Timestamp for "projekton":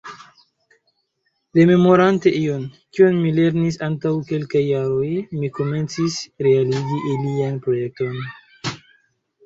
7.69-8.23